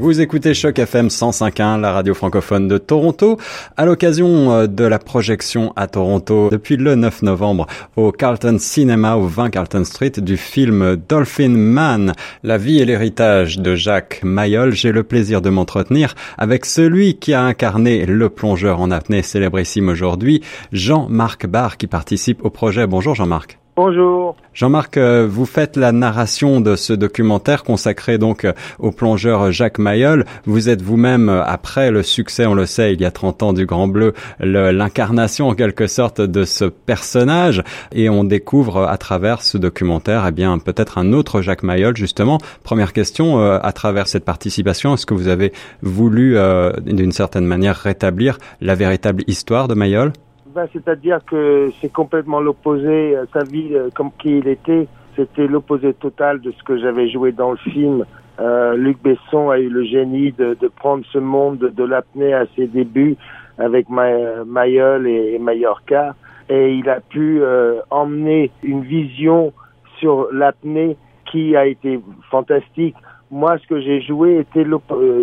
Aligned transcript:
Vous 0.00 0.22
écoutez 0.22 0.54
Choc 0.54 0.78
FM 0.78 1.08
105.1, 1.08 1.78
la 1.78 1.92
radio 1.92 2.14
francophone 2.14 2.68
de 2.68 2.78
Toronto, 2.78 3.36
à 3.76 3.84
l'occasion 3.84 4.50
euh, 4.50 4.66
de 4.66 4.84
la 4.84 4.98
projection 4.98 5.74
à 5.76 5.88
Toronto 5.88 6.48
depuis 6.50 6.78
le 6.78 6.94
9 6.94 7.20
novembre 7.20 7.66
au 7.96 8.10
Carlton 8.10 8.56
Cinema 8.58 9.16
au 9.16 9.26
20 9.26 9.50
Carlton 9.50 9.84
Street 9.84 10.12
du 10.16 10.38
film 10.38 10.96
Dolphin 10.96 11.50
Man, 11.50 12.14
la 12.42 12.56
vie 12.56 12.78
et 12.78 12.86
l'héritage 12.86 13.58
de 13.58 13.74
Jacques 13.74 14.20
Mayol. 14.22 14.72
J'ai 14.72 14.90
le 14.90 15.02
plaisir 15.02 15.42
de 15.42 15.50
m'entretenir 15.50 16.14
avec 16.38 16.64
celui 16.64 17.18
qui 17.18 17.34
a 17.34 17.42
incarné 17.42 18.06
le 18.06 18.30
plongeur 18.30 18.80
en 18.80 18.90
apnée 18.90 19.20
célébrissime 19.20 19.90
aujourd'hui, 19.90 20.40
Jean-Marc 20.72 21.46
Barr, 21.46 21.76
qui 21.76 21.88
participe 21.88 22.42
au 22.42 22.48
projet. 22.48 22.86
Bonjour 22.86 23.14
Jean-Marc. 23.14 23.58
Bonjour. 23.82 24.36
Jean-Marc, 24.52 24.98
euh, 24.98 25.26
vous 25.26 25.46
faites 25.46 25.78
la 25.78 25.90
narration 25.90 26.60
de 26.60 26.76
ce 26.76 26.92
documentaire 26.92 27.64
consacré 27.64 28.18
donc 28.18 28.44
euh, 28.44 28.52
au 28.78 28.90
plongeur 28.90 29.52
Jacques 29.52 29.78
Mayol. 29.78 30.26
Vous 30.44 30.68
êtes 30.68 30.82
vous-même, 30.82 31.30
euh, 31.30 31.42
après 31.42 31.90
le 31.90 32.02
succès, 32.02 32.44
on 32.44 32.52
le 32.52 32.66
sait, 32.66 32.92
il 32.92 33.00
y 33.00 33.06
a 33.06 33.10
30 33.10 33.42
ans 33.42 33.52
du 33.54 33.64
Grand 33.64 33.88
Bleu, 33.88 34.12
l'incarnation 34.38 35.48
en 35.48 35.54
quelque 35.54 35.86
sorte 35.86 36.20
de 36.20 36.44
ce 36.44 36.66
personnage. 36.66 37.62
Et 37.92 38.10
on 38.10 38.22
découvre 38.22 38.82
à 38.82 38.98
travers 38.98 39.40
ce 39.40 39.56
documentaire, 39.56 40.26
eh 40.28 40.32
bien, 40.32 40.58
peut-être 40.58 40.98
un 40.98 41.14
autre 41.14 41.40
Jacques 41.40 41.62
Mayol, 41.62 41.96
justement. 41.96 42.36
Première 42.62 42.92
question, 42.92 43.40
à 43.40 43.72
travers 43.72 44.08
cette 44.08 44.26
participation, 44.26 44.92
est-ce 44.92 45.06
que 45.06 45.14
vous 45.14 45.28
avez 45.28 45.54
voulu, 45.80 46.36
d'une 46.84 47.12
certaine 47.12 47.46
manière, 47.46 47.76
rétablir 47.76 48.36
la 48.60 48.74
véritable 48.74 49.24
histoire 49.26 49.68
de 49.68 49.74
Mayol? 49.74 50.12
Ben, 50.54 50.66
C'est-à-dire 50.72 51.20
que 51.24 51.70
c'est 51.80 51.92
complètement 51.92 52.40
l'opposé. 52.40 53.16
Euh, 53.16 53.24
sa 53.32 53.44
vie, 53.44 53.68
euh, 53.72 53.88
comme 53.94 54.10
qui 54.18 54.38
il 54.38 54.48
était, 54.48 54.88
c'était 55.14 55.46
l'opposé 55.46 55.94
total 55.94 56.40
de 56.40 56.50
ce 56.50 56.62
que 56.64 56.76
j'avais 56.76 57.08
joué 57.08 57.30
dans 57.30 57.52
le 57.52 57.56
film. 57.56 58.04
Euh, 58.40 58.74
Luc 58.74 59.00
Besson 59.02 59.50
a 59.50 59.58
eu 59.58 59.68
le 59.68 59.84
génie 59.84 60.32
de, 60.32 60.54
de 60.54 60.68
prendre 60.68 61.04
ce 61.12 61.18
monde 61.18 61.58
de, 61.58 61.84
l'apnée 61.84 62.32
à 62.32 62.46
ses 62.56 62.66
débuts 62.66 63.16
avec 63.58 63.88
Mayol 63.90 65.06
et, 65.06 65.38
Mallorca. 65.38 66.14
Et 66.48 66.74
il 66.74 66.88
a 66.88 67.00
pu 67.00 67.42
euh, 67.42 67.80
emmener 67.90 68.50
une 68.64 68.82
vision 68.82 69.52
sur 69.98 70.32
l'apnée 70.32 70.96
qui 71.30 71.54
a 71.54 71.66
été 71.66 72.00
fantastique. 72.28 72.96
Moi, 73.30 73.56
ce 73.58 73.66
que 73.68 73.80
j'ai 73.80 74.00
joué 74.00 74.38
était, 74.38 74.66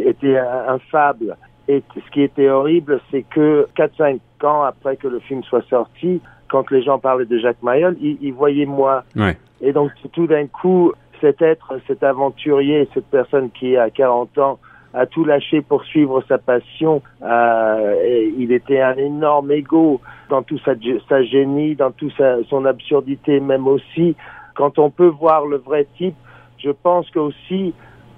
était 0.06 0.38
un, 0.38 0.76
un 0.76 0.80
fable. 0.90 1.36
Et 1.68 1.84
ce 1.94 2.12
qui 2.12 2.22
était 2.22 2.50
horrible, 2.50 3.02
c'est 3.12 3.23
que 3.23 3.68
4-5 3.78 4.20
ans 4.44 4.64
après 4.64 4.96
que 4.96 5.08
le 5.08 5.20
film 5.20 5.44
soit 5.44 5.68
sorti, 5.70 6.22
quand 6.50 6.72
les 6.72 6.82
gens 6.82 6.98
parlaient 6.98 7.26
de 7.26 7.38
Jacques 7.38 7.62
Mayol, 7.62 7.98
ils, 8.00 8.32
voyaient 8.32 8.66
moi. 8.66 9.04
Ouais. 9.16 9.38
Et 9.62 9.73
donc 9.73 9.92
tout 10.14 10.28
d'un 10.28 10.48
coup, 10.48 10.94
cet 11.20 11.42
être, 11.42 11.80
cet 11.88 12.04
aventurier, 12.04 12.88
cette 12.94 13.08
personne 13.08 13.50
qui 13.52 13.76
a 13.76 13.90
40 13.90 14.38
ans, 14.38 14.60
a 14.94 15.06
tout 15.06 15.26
lâché 15.26 15.62
pour 15.62 15.84
suivre 15.84 16.23
sa 16.28 16.38
passion. 16.38 17.02
Euh, 17.22 18.32
il 18.38 18.52
était 18.52 18.82
un 18.82 18.95
énorme 18.95 19.52
ego 19.52 20.00
dans 20.30 20.42
tout 20.42 20.58
sa, 20.60 20.72
sa 21.10 21.23
génie, 21.23 21.76
dans 21.76 21.92
toute 21.92 22.14
son 22.50 22.66
absurdité 22.66 23.40
même 23.40 23.68
aussi. 23.68 24.16
Quand 24.56 24.80
on 24.80 24.90
peut 24.90 25.08
voir 25.08 25.45
le 25.45 25.58
vrai 25.58 25.86
type, 25.98 26.16
je 26.58 26.72
pense 26.72 27.10
qu'aussi 27.12 27.73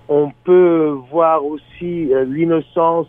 on 0.07 0.31
peut 0.43 0.95
voir 1.11 1.45
aussi 1.45 2.13
euh, 2.13 2.25
l'innocence 2.25 3.07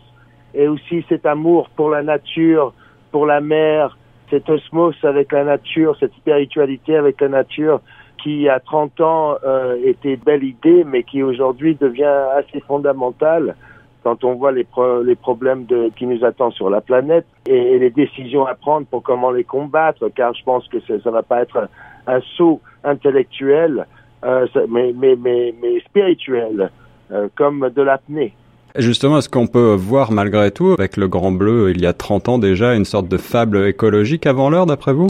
et 0.53 0.67
aussi 0.67 1.05
cet 1.09 1.25
amour 1.25 1.69
pour 1.75 1.89
la 1.89 2.03
nature, 2.03 2.73
pour 3.11 3.25
la 3.25 3.41
mer, 3.41 3.97
cet 4.29 4.49
osmose 4.49 4.95
avec 5.03 5.31
la 5.31 5.43
nature, 5.43 5.95
cette 5.99 6.13
spiritualité 6.13 6.95
avec 6.95 7.19
la 7.21 7.29
nature 7.29 7.81
qui 8.23 8.47
à 8.47 8.59
30 8.59 9.01
ans 9.01 9.35
euh, 9.43 9.77
était 9.83 10.15
belle 10.15 10.43
idée, 10.43 10.83
mais 10.83 11.03
qui 11.03 11.23
aujourd'hui 11.23 11.75
devient 11.75 12.27
assez 12.35 12.59
fondamentale 12.61 13.55
quand 14.03 14.23
on 14.23 14.33
voit 14.33 14.51
les, 14.51 14.65
les 15.03 15.15
problèmes 15.15 15.65
de, 15.65 15.91
qui 15.95 16.07
nous 16.07 16.23
attendent 16.25 16.53
sur 16.53 16.69
la 16.69 16.81
planète 16.81 17.25
et, 17.45 17.77
les 17.77 17.91
décisions 17.91 18.45
à 18.45 18.55
prendre 18.55 18.87
pour 18.87 19.03
comment 19.03 19.31
les 19.31 19.43
combattre, 19.43 20.09
car 20.15 20.33
je 20.33 20.43
pense 20.43 20.67
que 20.67 20.79
ça 20.79 20.93
ne 20.93 21.11
va 21.11 21.21
pas 21.21 21.41
être 21.41 21.69
un, 22.07 22.19
saut 22.35 22.61
intellectuel, 22.83 23.85
euh, 24.23 24.47
mais, 24.69 24.91
mais, 24.95 25.15
mais, 25.15 25.53
mais 25.61 25.79
spirituel, 25.81 26.71
euh, 27.11 27.27
comme 27.35 27.69
de 27.69 27.81
l'apnée. 27.81 28.33
Justement, 28.77 29.17
est-ce 29.17 29.29
qu'on 29.29 29.47
peut 29.47 29.75
voir 29.75 30.11
malgré 30.11 30.49
tout, 30.51 30.71
avec 30.71 30.95
le 30.95 31.07
Grand 31.07 31.31
Bleu, 31.31 31.71
il 31.71 31.81
y 31.81 31.85
a 31.85 31.93
30 31.93 32.29
ans 32.29 32.37
déjà, 32.37 32.73
une 32.73 32.85
sorte 32.85 33.07
de 33.07 33.17
fable 33.17 33.67
écologique 33.67 34.25
avant 34.25 34.49
l'heure, 34.49 34.65
d'après 34.65 34.93
vous? 34.93 35.09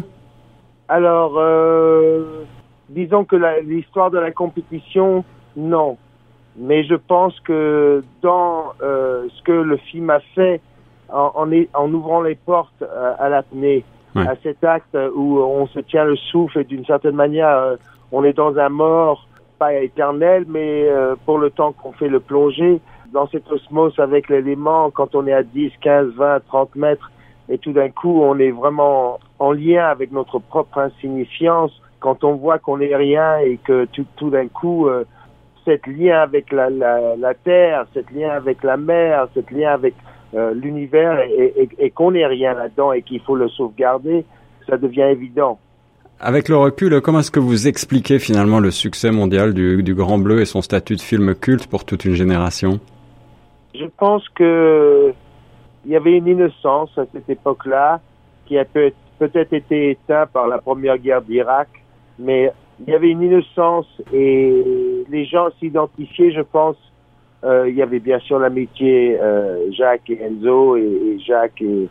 Alors, 0.90 1.38
euh, 1.38 2.44
disons 2.90 3.24
que 3.24 3.36
l'histoire 3.64 4.10
de 4.10 4.18
la 4.18 4.32
compétition, 4.32 5.24
non. 5.56 5.98
Mais 6.58 6.84
je 6.84 6.96
pense 6.96 7.40
que 7.42 8.04
dans 8.22 8.74
euh, 8.82 9.28
ce 9.30 9.44
que 9.44 9.52
le 9.52 9.78
film 9.78 10.10
a 10.10 10.20
fait 10.36 10.60
en, 11.10 11.32
en, 11.36 11.50
en 11.74 11.94
ouvrant 11.94 12.22
les 12.22 12.36
portes 12.36 12.82
euh, 12.82 13.14
à, 13.20 13.30
l'apnée, 13.30 13.86
à 14.16 14.34
cet 14.44 14.64
acte 14.64 14.98
où 15.16 15.40
on 15.40 15.68
se 15.68 15.80
tient 15.80 16.04
le 16.04 16.18
souffle 16.18 16.60
et 16.60 16.64
d'une 16.66 16.84
certaine 16.84 17.16
manière, 17.16 17.78
on 18.12 18.26
est 18.26 18.34
dans 18.34 18.58
un 18.58 18.68
mort, 18.68 19.26
pas 19.58 19.74
éternel, 19.76 20.44
mais 20.50 20.86
pour 21.26 21.38
le 21.38 21.50
temps 21.50 21.72
qu'on 21.72 21.94
fait 21.94 22.10
le 22.10 22.20
plongée, 22.20 22.82
dans 23.12 23.28
cette 23.28 23.50
osmose 23.52 23.98
avec 24.00 24.30
l'élément, 24.30 24.90
quand 24.92 25.16
on 25.16 25.28
est 25.28 25.34
à 25.34 25.44
10, 25.44 25.72
15, 25.82 26.14
20, 26.16 26.40
30 26.48 26.76
mètres, 26.76 27.12
et 27.50 27.58
tout 27.58 27.74
d'un 27.74 27.90
coup, 27.90 28.22
on 28.22 28.40
est 28.40 28.52
vraiment 28.52 29.20
en 29.40 29.52
lien 29.52 29.86
avec 29.86 30.12
notre 30.12 30.40
propre 30.40 30.78
insignifiance, 30.78 31.72
quand 32.00 32.24
on 32.24 32.36
voit 32.36 32.60
qu'on 32.60 32.78
n'est 32.78 32.96
rien 32.96 33.38
et 33.40 33.58
que 33.58 33.86
tout, 33.86 34.30
d'un 34.30 34.48
coup, 34.48 34.88
euh, 34.88 35.04
cette 35.66 35.86
lien 35.86 36.20
avec 36.20 36.52
la, 36.52 36.70
la, 36.70 37.34
terre, 37.34 37.86
cette 37.94 38.10
lien 38.12 38.30
avec 38.30 38.64
la 38.64 38.78
mer, 38.78 39.28
cette 39.34 39.52
lien 39.52 39.72
avec 39.72 39.94
euh, 40.34 40.54
l'univers 40.54 41.20
et, 41.20 41.92
qu'on 41.92 42.12
n'est 42.12 42.26
rien 42.26 42.54
là-dedans 42.54 42.94
et 42.94 43.02
qu'il 43.02 43.20
faut 43.20 43.36
le 43.36 43.50
sauvegarder, 43.50 44.26
ça 44.68 44.78
devient 44.78 45.10
évident. 45.12 45.60
Avec 46.20 46.50
le 46.50 46.58
recul, 46.58 47.02
comment 47.02 47.20
est-ce 47.20 47.32
que 47.32 47.40
vous 47.40 47.68
expliquez 47.68 48.20
finalement 48.20 48.60
le 48.60 48.72
succès 48.72 49.12
mondial 49.12 49.54
du 49.54 49.94
Grand 49.96 50.20
Bleu 50.20 50.42
et 50.42 50.46
son 50.46 50.62
statut 50.62 50.96
de 50.96 51.02
film 51.02 51.36
culte 51.36 51.68
pour 51.68 51.84
toute 51.84 52.06
une 52.06 52.14
génération? 52.14 52.80
Je 53.74 53.86
pense 53.98 54.28
que 54.30 55.14
il 55.86 55.92
y 55.92 55.96
avait 55.96 56.18
une 56.18 56.28
innocence 56.28 56.96
à 56.98 57.06
cette 57.12 57.30
époque-là 57.30 58.00
qui 58.46 58.58
a 58.58 58.66
peut-être 58.66 59.54
été 59.54 59.92
éteinte 59.92 60.30
par 60.32 60.48
la 60.48 60.59
première 60.59 60.98
guerre 60.98 61.22
d'Irak, 61.22 61.70
mais 62.20 62.52
il 62.80 62.92
y 62.92 62.96
avait 62.96 63.10
une 63.10 63.22
innocence 63.22 63.88
et 64.14 65.04
les 65.10 65.26
gens 65.26 65.50
s'identifiaient, 65.60 66.31
je 66.31 66.42
pense. 66.42 66.78
Euh, 67.44 67.68
il 67.68 67.76
y 67.76 67.81
avait 67.81 68.00
bien 68.00 68.20
sûr 68.20 68.38
l'amitié 68.38 69.18
euh, 69.20 69.72
Jacques 69.72 70.10
et 70.12 70.22
Enzo 70.22 70.78
et, 70.78 71.18
Jacques 71.26 71.62
et, 71.62 71.88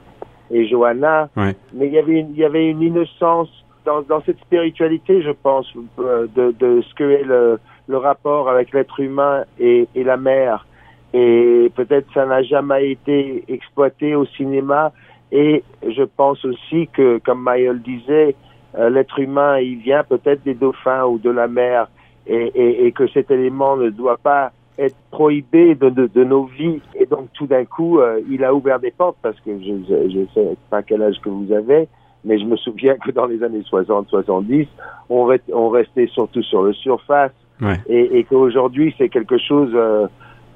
et 0.52 0.68
Johanna, 0.68 1.28
mais 1.36 1.54
il 1.88 1.92
y 1.92 1.98
avait 1.98 2.20
une, 2.20 2.30
il 2.30 2.36
y 2.36 2.44
avait 2.44 2.68
une 2.68 2.82
innocence 2.82 3.48
dans, 3.84 4.02
dans 4.02 4.20
cette 4.22 4.38
spiritualité, 4.38 5.22
je 5.22 5.30
pense, 5.30 5.66
euh, 5.98 6.28
de, 6.36 6.52
de 6.52 6.82
ce 6.82 6.94
que 6.94 7.02
est 7.02 7.24
le, 7.24 7.58
le 7.88 7.96
rapport 7.96 8.48
avec 8.48 8.72
l'être 8.72 9.00
humain 9.00 9.44
et, 9.58 9.88
et 9.96 10.04
la 10.04 10.16
mer 10.16 10.66
et 11.12 11.70
peut-être 11.74 12.06
ça 12.14 12.26
n'a 12.26 12.42
jamais 12.42 12.92
été 12.92 13.44
exploité 13.48 14.14
au 14.14 14.26
cinéma. 14.26 14.92
Et 15.32 15.62
je 15.82 16.02
pense 16.02 16.44
aussi 16.44 16.88
que, 16.92 17.18
comme 17.18 17.42
Mayol 17.42 17.80
disait, 17.82 18.34
euh, 18.76 18.90
l'être 18.90 19.18
humain, 19.18 19.58
il 19.58 19.78
vient 19.78 20.04
peut-être 20.04 20.42
des 20.44 20.54
dauphins 20.54 21.04
ou 21.04 21.18
de 21.18 21.30
la 21.30 21.48
mer, 21.48 21.88
et, 22.26 22.52
et, 22.54 22.86
et, 22.86 22.92
que 22.92 23.08
cet 23.08 23.30
élément 23.30 23.76
ne 23.76 23.90
doit 23.90 24.18
pas 24.18 24.52
être 24.78 24.96
prohibé 25.10 25.74
de, 25.74 25.88
de, 25.88 26.06
de 26.06 26.24
nos 26.24 26.44
vies. 26.44 26.80
Et 26.94 27.06
donc, 27.06 27.28
tout 27.32 27.46
d'un 27.46 27.64
coup, 27.64 27.98
euh, 27.98 28.20
il 28.28 28.44
a 28.44 28.54
ouvert 28.54 28.78
des 28.78 28.90
portes, 28.90 29.16
parce 29.22 29.38
que 29.40 29.50
je 29.60 29.72
ne 29.72 30.26
sais 30.34 30.56
pas 30.68 30.82
quel 30.82 31.02
âge 31.02 31.20
que 31.22 31.28
vous 31.28 31.52
avez, 31.52 31.88
mais 32.24 32.38
je 32.38 32.44
me 32.44 32.56
souviens 32.56 32.96
que 32.96 33.10
dans 33.10 33.26
les 33.26 33.42
années 33.42 33.62
60-70, 33.70 34.66
on, 35.08 35.36
on 35.52 35.68
restait 35.68 36.06
surtout 36.08 36.42
sur 36.42 36.62
le 36.62 36.72
surface, 36.72 37.32
ouais. 37.60 37.80
et, 37.88 38.18
et 38.18 38.24
qu'aujourd'hui, 38.24 38.94
c'est 38.98 39.08
quelque 39.08 39.38
chose... 39.38 39.70
Euh, 39.74 40.06
euh, 40.06 40.06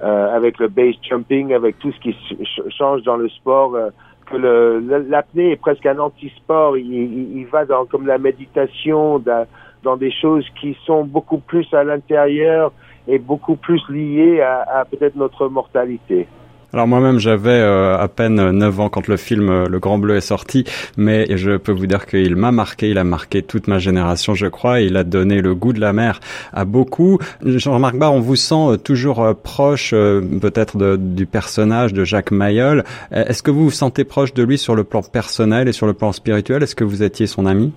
avec 0.05 0.59
le 0.59 0.69
base 0.69 0.95
jumping, 1.03 1.53
avec 1.53 1.79
tout 1.79 1.93
ce 1.93 2.01
qui 2.01 2.17
change 2.77 3.03
dans 3.03 3.17
le 3.17 3.29
sport, 3.29 3.75
euh, 3.75 3.91
que 4.27 4.37
l'apnée 4.37 5.53
est 5.53 5.57
presque 5.57 5.87
un 5.87 5.99
anti-sport. 5.99 6.77
Il, 6.77 6.93
il, 6.93 7.39
il, 7.39 7.47
va 7.47 7.65
dans 7.65 7.85
comme 7.85 8.07
la 8.07 8.19
méditation, 8.19 9.19
dans, 9.19 9.47
dans 9.83 9.97
des 9.97 10.11
choses 10.11 10.47
qui 10.61 10.77
sont 10.87 11.05
beaucoup 11.05 11.39
plus 11.39 11.67
à 11.75 11.85
l'intérieur 11.85 12.73
et 13.07 13.19
beaucoup 13.19 13.57
plus 13.57 13.83
liées 13.91 14.41
à, 14.41 14.81
à 14.81 14.85
peut-être 14.85 15.17
notre 15.17 15.49
mortalité. 15.49 16.27
Alors 16.75 16.89
moi-même, 16.89 17.21
j'avais 17.21 17.51
euh, 17.51 17.97
à 17.97 18.09
peine 18.09 18.51
9 18.51 18.81
ans 18.81 18.89
quand 18.89 19.07
le 19.07 19.17
film 19.17 19.49
euh, 19.49 19.69
Le 19.69 19.79
Grand 19.79 19.97
Bleu 19.97 20.17
est 20.17 20.21
sorti, 20.21 20.65
mais 20.97 21.37
je 21.37 21.57
peux 21.57 21.71
vous 21.71 21.87
dire 21.87 22.05
qu'il 22.05 22.35
m'a 22.35 22.51
marqué, 22.51 22.91
il 22.91 22.99
a 22.99 23.05
marqué 23.05 23.43
toute 23.43 23.69
ma 23.69 23.79
génération, 23.79 24.35
je 24.35 24.49
crois, 24.49 24.81
il 24.81 24.97
a 24.97 25.05
donné 25.05 25.41
le 25.41 25.55
goût 25.55 25.73
de 25.73 25.79
la 25.79 25.93
mer 25.93 26.19
à 26.53 26.65
beaucoup. 26.65 27.21
Jean-Marc 27.45 27.95
Barr, 27.95 28.13
on 28.13 28.19
vous 28.19 28.35
sent 28.35 28.55
euh, 28.57 28.77
toujours 28.77 29.37
proche 29.41 29.93
peut-être 29.93 30.97
du 30.97 31.27
personnage 31.27 31.93
de 31.93 32.03
Jacques 32.03 32.33
Mayol. 32.33 32.83
Est-ce 33.13 33.45
que 33.45 33.53
vous 33.53 33.67
vous 33.67 33.71
sentez 33.71 34.03
proche 34.03 34.35
de 34.35 34.43
lui 34.43 34.59
sur 34.59 34.75
le 34.75 34.83
plan 34.83 35.03
personnel 35.03 35.69
et 35.69 35.73
sur 35.73 35.87
le 35.87 35.93
plan 35.93 36.11
spirituel? 36.11 36.65
Est-ce 36.65 36.75
que 36.75 36.83
vous 36.83 37.05
étiez 37.05 37.29
son 37.29 37.47
ami? 37.47 37.73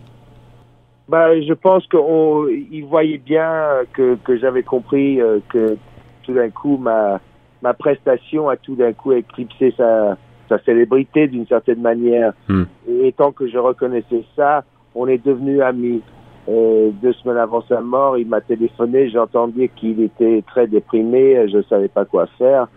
Bah, 1.07 1.39
je 1.39 1.53
pense 1.53 1.85
qu'il 1.85 2.85
voyait 2.85 3.19
bien 3.19 3.61
que, 3.94 4.17
que 4.23 4.39
j'avais 4.39 4.63
compris 4.63 5.19
que 5.49 5.77
tout 6.23 6.33
d'un 6.33 6.49
coup 6.49 6.77
ma 6.77 7.21
ma 7.62 7.74
prestation 7.74 8.50
a 8.50 8.57
tout 8.57 8.75
d'un 8.75 8.94
coup 8.94 9.13
éclipsé 9.13 9.74
sa, 9.77 10.18
sa 10.50 10.59
célébrité 10.59 11.27
d'une 11.27 11.48
certaine 11.48 11.81
manière. 11.81 12.33
Hmm. 12.48 12.63
Et 12.88 13.12
tant 13.12 13.31
que 13.31 13.48
je 13.48 13.57
reconnaissais 13.57 14.24
ça, 14.36 14.63
on 14.95 15.07
est 15.07 15.24
devenus 15.24 15.62
amis. 15.62 16.01
Et 16.50 16.92
deux 17.01 17.13
semaines 17.13 17.38
avant 17.38 17.62
sa 17.68 17.81
mort, 17.81 18.18
il 18.18 18.27
m'a 18.27 18.39
téléphoné, 18.39 19.09
j'ai 19.09 19.19
entendu 19.19 19.69
qu'il 19.75 20.01
était 20.01 20.44
très 20.48 20.65
déprimé, 20.65 21.48
je 21.50 21.57
ne 21.57 21.63
savais 21.63 21.89
pas 21.89 22.06
quoi 22.06 22.25
faire. 22.38 22.68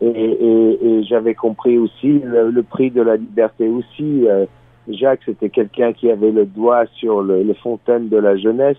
Et, 0.00 0.06
et, 0.06 0.86
et 0.86 1.04
j'avais 1.04 1.34
compris 1.34 1.78
aussi 1.78 2.20
le, 2.20 2.50
le, 2.50 2.62
prix 2.62 2.90
de 2.90 3.02
la 3.02 3.16
liberté 3.16 3.68
aussi. 3.68 4.26
Euh, 4.26 4.46
Jacques, 4.88 5.20
c'était 5.26 5.50
quelqu'un 5.50 5.92
qui 5.92 6.10
avait 6.10 6.32
le 6.32 6.46
doigt 6.46 6.86
sur 6.94 7.22
le, 7.22 7.42
les 7.42 7.54
fontaines 7.54 8.08
de 8.08 8.16
la 8.16 8.36
jeunesse. 8.36 8.78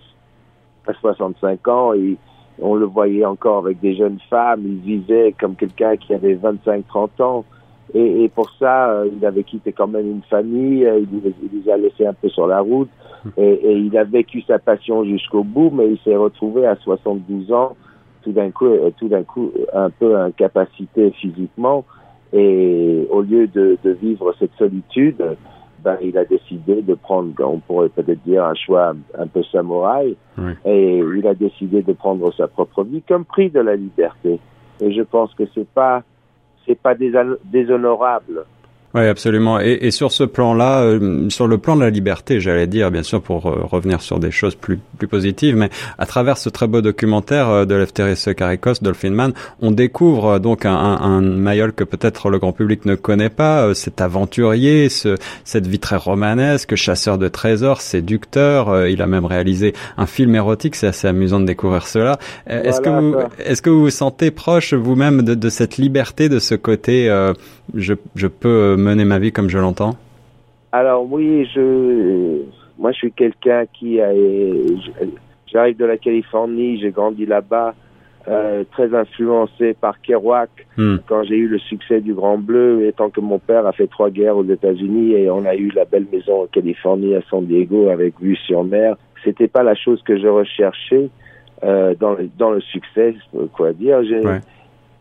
À 0.86 0.92
65 0.92 1.66
ans, 1.68 1.94
et 1.94 2.18
on 2.60 2.74
le 2.74 2.86
voyait 2.86 3.24
encore 3.24 3.58
avec 3.58 3.80
des 3.80 3.94
jeunes 3.94 4.18
femmes. 4.30 4.62
Il 4.64 4.78
vivait 4.78 5.34
comme 5.38 5.56
quelqu'un 5.56 5.96
qui 5.96 6.14
avait 6.14 6.34
25-30 6.34 7.22
ans. 7.22 7.44
Et, 7.92 8.24
et, 8.24 8.28
pour 8.28 8.50
ça, 8.58 8.90
euh, 8.90 9.08
il 9.16 9.24
avait 9.24 9.44
quitté 9.44 9.72
quand 9.72 9.86
même 9.86 10.10
une 10.10 10.22
famille, 10.22 10.84
euh, 10.84 11.00
il, 11.00 11.32
les 11.52 11.70
a 11.70 11.76
laissés 11.76 12.06
un 12.06 12.12
peu 12.12 12.28
sur 12.28 12.46
la 12.48 12.60
route, 12.60 12.88
et, 13.36 13.52
et 13.52 13.76
il 13.76 13.96
a 13.96 14.02
vécu 14.02 14.42
sa 14.42 14.58
passion 14.58 15.04
jusqu'au 15.04 15.44
bout, 15.44 15.70
mais 15.72 15.90
il 15.90 15.98
s'est 15.98 16.16
retrouvé 16.16 16.66
à 16.66 16.74
72 16.76 17.52
ans, 17.52 17.76
tout 18.22 18.32
d'un 18.32 18.50
coup, 18.50 18.66
euh, 18.66 18.90
tout 18.98 19.06
d'un 19.06 19.22
coup, 19.22 19.52
un 19.72 19.90
peu 19.90 20.16
incapacité 20.16 21.12
physiquement, 21.12 21.84
et 22.32 23.06
au 23.10 23.20
lieu 23.20 23.46
de, 23.46 23.78
de 23.84 23.90
vivre 23.90 24.34
cette 24.40 24.54
solitude, 24.58 25.22
ben, 25.84 25.98
il 26.02 26.16
a 26.16 26.24
décidé 26.24 26.80
de 26.80 26.94
prendre, 26.94 27.32
on 27.40 27.58
pourrait 27.58 27.90
peut-être 27.90 28.22
dire, 28.24 28.42
un 28.44 28.54
choix 28.54 28.94
un 29.18 29.26
peu 29.26 29.42
samouraï, 29.44 30.16
Oui. 30.38 30.52
et 30.64 30.98
il 30.98 31.26
a 31.26 31.34
décidé 31.34 31.82
de 31.82 31.92
prendre 31.92 32.32
sa 32.34 32.48
propre 32.48 32.84
vie 32.84 33.02
comme 33.02 33.24
prix 33.26 33.50
de 33.50 33.60
la 33.60 33.76
liberté. 33.76 34.40
Et 34.80 34.92
je 34.92 35.02
pense 35.02 35.34
que 35.34 35.44
c'est 35.54 35.68
pas 35.68 36.02
c'est 36.66 36.80
pas 36.80 36.94
déshon- 36.94 37.36
déshonorable. 37.44 38.44
Oui, 38.94 39.06
absolument. 39.08 39.58
Et, 39.60 39.78
et 39.82 39.90
sur 39.90 40.12
ce 40.12 40.22
plan-là, 40.22 40.82
euh, 40.82 41.28
sur 41.28 41.48
le 41.48 41.58
plan 41.58 41.74
de 41.74 41.80
la 41.80 41.90
liberté, 41.90 42.38
j'allais 42.38 42.68
dire, 42.68 42.92
bien 42.92 43.02
sûr, 43.02 43.20
pour 43.20 43.46
euh, 43.46 43.64
revenir 43.64 44.00
sur 44.00 44.20
des 44.20 44.30
choses 44.30 44.54
plus, 44.54 44.78
plus 44.98 45.08
positives, 45.08 45.56
mais 45.56 45.68
à 45.98 46.06
travers 46.06 46.38
ce 46.38 46.48
très 46.48 46.68
beau 46.68 46.80
documentaire 46.80 47.48
euh, 47.48 47.64
de 47.64 47.74
Lefteris 47.74 48.24
Karikos, 48.36 48.74
Dolphin 48.82 49.10
Man, 49.10 49.32
on 49.60 49.72
découvre 49.72 50.34
euh, 50.34 50.38
donc 50.38 50.64
un, 50.64 50.76
un, 50.76 51.00
un 51.00 51.20
Mayol 51.22 51.72
que 51.72 51.82
peut-être 51.82 52.30
le 52.30 52.38
grand 52.38 52.52
public 52.52 52.84
ne 52.84 52.94
connaît 52.94 53.30
pas, 53.30 53.66
euh, 53.66 53.74
cet 53.74 54.00
aventurier, 54.00 54.88
ce, 54.88 55.16
cette 55.42 55.66
vie 55.66 55.80
très 55.80 55.96
romanesque, 55.96 56.76
chasseur 56.76 57.18
de 57.18 57.26
trésors, 57.26 57.80
séducteur. 57.80 58.68
euh, 58.68 58.88
il 58.88 59.02
a 59.02 59.08
même 59.08 59.24
réalisé 59.26 59.74
un 59.96 60.06
film 60.06 60.36
érotique, 60.36 60.76
c'est 60.76 60.86
assez 60.86 61.08
amusant 61.08 61.40
de 61.40 61.46
découvrir 61.46 61.88
cela. 61.88 62.20
Est-ce 62.46 62.80
que 62.80 62.90
vous, 62.90 63.16
est-ce 63.44 63.60
que 63.60 63.70
vous 63.70 63.80
vous 63.80 63.90
sentez 63.90 64.30
proche 64.30 64.72
vous-même 64.72 65.22
de, 65.22 65.34
de 65.34 65.48
cette 65.48 65.78
liberté, 65.78 66.28
de 66.28 66.38
ce 66.38 66.54
côté, 66.54 67.08
euh, 67.10 67.32
je, 67.74 67.94
je 68.14 68.28
peux 68.28 68.76
mener 68.84 69.04
ma 69.04 69.18
vie 69.18 69.32
comme 69.32 69.48
je 69.50 69.58
l'entends? 69.58 69.94
Alors 70.72 71.10
oui, 71.10 71.48
je 71.54 72.42
moi 72.78 72.92
je 72.92 72.96
suis 72.98 73.12
quelqu'un 73.12 73.64
qui 73.72 74.00
a 74.00 74.10
j'arrive 75.52 75.76
de 75.76 75.84
la 75.84 75.96
Californie, 75.96 76.80
j'ai 76.80 76.90
grandi 76.90 77.26
là-bas, 77.26 77.74
euh, 78.26 78.64
très 78.72 78.92
influencé 78.94 79.74
par 79.74 80.00
Kerouac. 80.00 80.50
Hmm. 80.76 80.96
Quand 81.06 81.22
j'ai 81.24 81.36
eu 81.36 81.46
le 81.46 81.58
succès 81.58 82.00
du 82.00 82.14
Grand 82.14 82.38
Bleu, 82.38 82.86
étant 82.86 83.10
que 83.10 83.20
mon 83.20 83.38
père 83.38 83.66
a 83.66 83.72
fait 83.72 83.86
trois 83.86 84.10
guerres 84.10 84.36
aux 84.36 84.44
États-Unis 84.44 85.12
et 85.12 85.30
on 85.30 85.44
a 85.44 85.54
eu 85.54 85.70
la 85.74 85.84
belle 85.84 86.06
maison 86.12 86.42
en 86.42 86.46
Californie 86.46 87.14
à 87.14 87.20
San 87.30 87.44
Diego 87.46 87.88
avec 87.90 88.20
vue 88.20 88.36
sur 88.36 88.64
mer, 88.64 88.96
c'était 89.22 89.48
pas 89.48 89.62
la 89.62 89.74
chose 89.74 90.02
que 90.02 90.18
je 90.18 90.26
recherchais 90.26 91.08
euh, 91.62 91.94
dans 92.00 92.14
le, 92.14 92.28
dans 92.36 92.50
le 92.50 92.60
succès, 92.60 93.14
quoi 93.52 93.72
dire. 93.72 94.02
J'ai- 94.04 94.26
Ouais. 94.26 94.40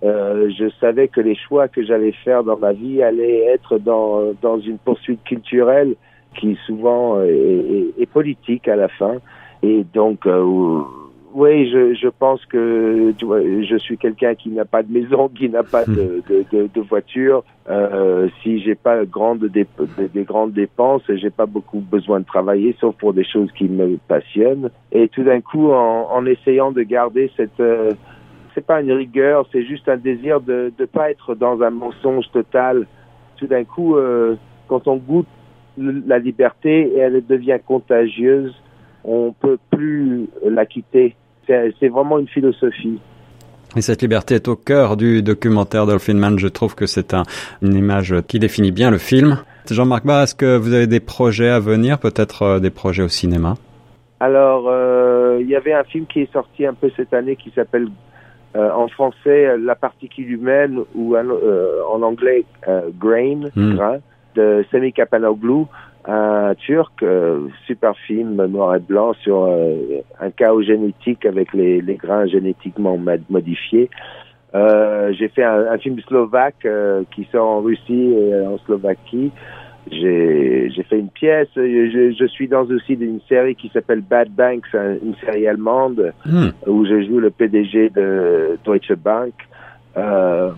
Euh, 0.04 0.50
je 0.58 0.66
savais 0.82 1.08
que 1.08 1.22
les 1.22 1.36
choix 1.36 1.68
que 1.68 1.84
j'allais 1.84 2.12
faire 2.12 2.44
dans 2.44 2.58
ma 2.58 2.74
vie 2.74 3.02
allaient 3.04 3.46
être 3.54 3.78
dans, 3.78 4.34
dans 4.42 4.60
une 4.60 4.78
poursuite 4.78 5.24
culturelle 5.24 5.96
qui 6.40 6.58
souvent 6.66 7.22
est, 7.22 7.30
est- 7.30 8.02
est 8.02 8.06
politique 8.12 8.68
à 8.68 8.76
la 8.76 8.88
fin. 8.88 9.16
Et 9.62 9.86
donc, 9.94 10.26
euh, 10.26 10.82
oui, 11.34 11.70
je, 11.72 11.94
je 11.96 12.08
pense 12.10 12.46
que 12.46 13.12
tu 13.18 13.26
vois, 13.26 13.42
je 13.42 13.78
suis 13.78 13.98
quelqu'un 13.98 14.36
qui 14.36 14.50
n'a 14.50 14.66
pas 14.66 14.84
de 14.84 14.92
maison, 14.92 15.30
qui 15.30 15.50
n'a 15.50 15.64
pas 15.64 15.84
de, 15.86 16.22
de, 16.30 16.44
de, 16.52 16.70
de 16.74 16.82
voiture. 16.82 17.44
Euh, 17.70 18.28
si 18.42 18.60
j'ai 18.62 18.76
pas 18.76 19.04
grande 19.06 19.46
des, 19.46 19.66
des 20.14 20.24
grandes 20.24 20.52
dépenses, 20.54 21.02
j'ai 21.08 21.30
pas 21.32 21.46
beaucoup 21.48 21.80
besoin 21.80 22.20
de 22.20 22.26
travailler, 22.26 22.76
sauf 22.80 22.96
pour 22.98 23.14
des 23.14 23.24
choses 23.24 23.52
qui 23.54 23.66
me 23.70 23.98
passionnent. 24.08 24.70
Et 24.92 25.08
tout 25.08 25.24
d'un 25.24 25.42
coup, 25.42 25.72
en, 25.72 26.10
en 26.12 26.26
essayant 26.26 26.72
de 26.72 26.84
garder 26.84 27.32
cette 27.38 27.60
euh, 27.60 27.94
c'est 28.54 28.66
pas 28.66 28.82
une 28.82 28.92
rigueur, 28.92 29.48
c'est 29.52 29.64
juste 29.64 29.88
un 29.90 29.98
désir 29.98 30.42
de 30.42 30.72
ne 30.78 30.86
pas 30.86 31.12
être 31.12 31.36
dans 31.36 31.62
un 31.62 31.70
mensonge 31.70 32.26
total. 32.32 32.88
Tout 33.38 33.48
d'un 33.48 33.64
coup, 33.64 33.96
euh, 33.96 34.36
quand 34.68 34.88
on 34.88 34.98
goûte 34.98 35.28
la 35.78 36.20
liberté 36.20 36.92
et 36.96 37.00
elle 37.00 37.26
devient 37.26 37.58
contagieuse, 37.66 38.54
on 39.04 39.34
peut 39.34 39.58
plus 39.72 40.28
la 40.46 40.66
quitter. 40.66 41.16
C'est 41.48 41.90
vraiment 41.90 42.20
une 42.20 42.28
philosophie. 42.28 43.00
Et 43.76 43.82
cette 43.82 44.02
liberté 44.02 44.36
est 44.36 44.48
au 44.48 44.56
cœur 44.56 44.96
du 44.96 45.24
documentaire 45.24 45.86
Dolphin 45.88 46.14
Man. 46.14 46.38
Je 46.38 46.48
trouve 46.48 46.76
que 46.76 46.86
c'est 46.86 47.14
un, 47.14 47.24
une 47.62 47.76
image 47.76 48.16
qui 48.28 48.40
définit 48.40 48.72
bien 48.72 48.92
le 48.92 49.00
film. 49.00 49.40
Jean-Marc 49.70 50.06
Barr, 50.06 50.24
est-ce 50.24 50.36
que 50.36 50.58
vous 50.58 50.74
avez 50.74 50.88
des 50.88 51.00
projets 51.00 51.50
à 51.50 51.60
venir, 51.60 51.98
peut-être 51.98 52.44
euh, 52.44 52.60
des 52.60 52.70
projets 52.70 53.04
au 53.04 53.08
cinéma? 53.08 53.56
Alors, 54.20 54.66
euh, 54.68 55.40
il 55.42 55.50
y 55.50 55.56
avait 55.56 55.74
un 55.74 55.84
film 55.84 56.06
qui 56.06 56.22
est 56.22 56.32
sorti 56.32 56.66
un 56.66 56.74
peu 56.74 56.92
cette 56.96 57.14
année 57.14 57.36
qui 57.36 57.52
s'appelle 57.56 57.88
euh, 58.56 58.72
en 58.72 58.88
français 58.88 59.58
La 59.58 59.76
particule 59.76 60.32
humaine 60.32 60.80
ou 60.96 61.16
euh, 61.16 61.82
en 61.92 62.02
anglais 62.02 62.46
euh, 62.68 62.90
Grain, 63.00 63.50
Mm. 63.56 63.76
grain, 63.76 63.98
de 64.36 64.66
Semi 64.72 64.92
Kapanoglu, 64.94 65.66
un 66.06 66.54
turc, 66.56 67.02
euh, 67.04 67.48
super 67.66 67.96
film 68.08 68.46
noir 68.46 68.76
et 68.76 68.80
blanc 68.80 69.14
sur 69.14 69.46
euh, 69.46 69.76
un 70.20 70.32
chaos 70.32 70.62
génétique 70.62 71.26
avec 71.26 71.54
les, 71.54 71.82
les 71.82 71.96
grains 71.96 72.26
génétiquement 72.26 73.00
modifiés. 73.30 73.90
Euh, 74.56 75.12
j'ai 75.14 75.30
fait 75.30 75.44
un, 75.44 75.72
un 75.72 75.78
film 75.78 76.00
slovaque 76.02 76.66
euh, 76.66 77.04
qui 77.16 77.28
sort 77.32 77.48
en 77.48 77.62
Russie 77.62 78.14
et 78.14 78.46
en 78.46 78.58
Slovaquie. 78.60 79.32
J'ai 79.92 80.70
fait 80.90 80.98
une 81.00 81.10
pièce. 81.10 81.48
Je, 81.56 82.16
je 82.18 82.26
suis 82.28 82.48
dans 82.48 82.64
aussi 82.66 82.94
une 82.94 83.20
série 83.30 83.56
qui 83.56 83.70
s'appelle 83.70 84.02
Bad 84.02 84.30
Banks, 84.30 84.66
un- 84.74 84.96
une 85.04 85.16
série 85.24 85.48
allemande 85.48 86.14
Hmm. 86.26 86.50
où 86.68 86.86
je 86.86 87.04
joue 87.06 87.20
le 87.20 87.30
PDG 87.30 87.90
de 87.90 88.58
Deutsche 88.66 88.94
Bank. 88.96 89.34
Euh, 89.98 90.50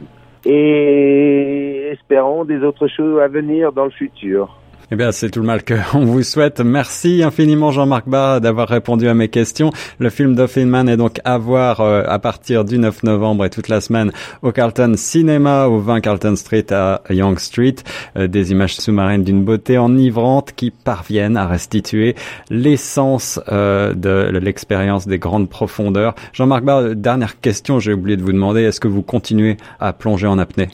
et 0.46 1.90
espérons 1.92 2.46
des 2.46 2.60
autres 2.64 2.88
choses 2.88 3.20
à 3.20 3.28
venir 3.28 3.72
dans 3.74 3.86
le 3.86 3.92
futur. 3.92 4.58
Eh 4.92 4.96
bien, 4.96 5.12
c'est 5.12 5.32
tout 5.32 5.40
le 5.40 5.48
mal 5.48 5.64
qu'on 5.66 6.06
vous 6.06 6.22
souhaite. 6.22 6.60
Merci 6.60 7.24
infiniment 7.24 7.72
Jean-Marc 7.72 8.08
Barr 8.08 8.40
d'avoir 8.40 8.68
répondu 8.68 9.08
à 9.08 9.16
mes 9.16 9.30
questions. 9.30 9.72
Le 9.98 10.12
film 10.12 10.36
Dolphin 10.36 10.66
Man 10.66 10.88
est 10.88 10.98
donc 10.98 11.20
à 11.26 11.40
voir 11.40 11.82
euh, 11.82 12.04
à 12.06 12.20
partir 12.20 12.64
du 12.66 12.78
9 12.78 13.02
novembre 13.02 13.46
et 13.46 13.50
toute 13.50 13.68
la 13.68 13.82
semaine 13.82 14.12
au 14.44 14.52
Carlton 14.52 14.94
Cinema, 14.96 15.66
au 15.66 15.80
20 15.80 16.02
Carlton 16.02 16.36
Street 16.36 16.72
à 16.72 17.02
Young 17.10 17.40
Street. 17.40 17.76
Euh, 18.16 18.28
des 18.28 18.52
images 18.52 18.76
sous-marines 18.76 19.24
d'une 19.24 19.44
beauté 19.44 19.80
enivrante 19.80 20.54
qui 20.56 20.70
parviennent 20.70 21.38
à 21.38 21.48
restituer 21.48 22.16
l'essence 22.52 23.40
euh, 23.52 23.94
de 23.96 24.38
l'expérience 24.38 25.08
des 25.08 25.18
grandes 25.18 25.50
profondeurs. 25.50 26.14
Jean-Marc 26.32 26.64
Barr, 26.64 26.96
dernière 26.96 27.40
question, 27.40 27.80
j'ai 27.80 27.94
oublié 27.94 28.18
de 28.18 28.24
vous 28.24 28.34
demander, 28.34 28.62
est-ce 28.62 28.80
que 28.80 28.88
vous 28.88 29.02
continuez 29.02 29.58
à 29.80 29.94
plonger 29.94 30.28
en 30.28 30.38
apnée? 30.38 30.70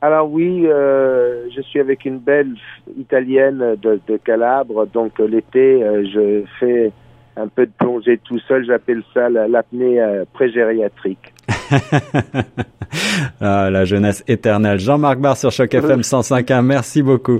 Alors 0.00 0.30
oui, 0.30 0.64
euh, 0.66 1.48
je 1.54 1.60
suis 1.62 1.80
avec 1.80 2.04
une 2.04 2.18
belle 2.18 2.54
italienne 2.96 3.76
de, 3.82 4.00
de 4.06 4.16
Calabre, 4.16 4.86
donc 4.86 5.18
l'été, 5.18 5.82
euh, 5.82 6.04
je 6.12 6.42
fais 6.60 6.92
un 7.36 7.48
peu 7.48 7.66
de 7.66 7.72
plongée 7.76 8.18
tout 8.18 8.38
seul, 8.40 8.64
j'appelle 8.64 9.02
ça 9.12 9.28
la- 9.28 9.48
l'apnée 9.48 10.00
euh, 10.00 10.24
pré-gériatrique. 10.32 11.34
ah, 13.40 13.70
la 13.70 13.84
jeunesse 13.84 14.22
éternelle. 14.28 14.78
Jean-Marc 14.78 15.18
Barr 15.18 15.36
sur 15.36 15.50
Choc 15.50 15.72
FM 15.74 16.00
105.1, 16.00 16.62
merci 16.62 17.02
beaucoup. 17.02 17.38